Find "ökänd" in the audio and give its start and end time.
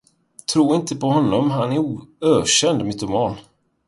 2.21-2.85